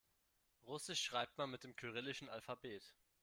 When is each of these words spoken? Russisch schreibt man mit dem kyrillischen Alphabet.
Russisch 0.63 0.99
schreibt 0.99 1.37
man 1.37 1.51
mit 1.51 1.63
dem 1.63 1.75
kyrillischen 1.75 2.27
Alphabet. 2.27 2.81